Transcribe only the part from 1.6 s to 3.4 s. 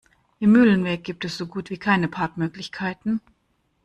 wie keine Parkmöglichkeiten.